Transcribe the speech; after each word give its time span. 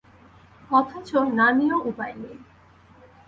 অথচ 0.69 1.09
না 1.37 1.47
নিয়েও 1.51 1.79
উপায় 1.89 2.15
নেই। 2.21 2.37